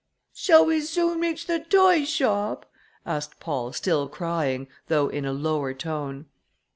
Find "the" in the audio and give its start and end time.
1.45-1.59